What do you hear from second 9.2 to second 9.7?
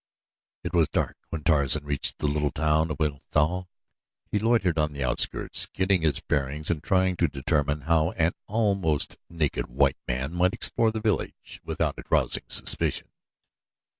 naked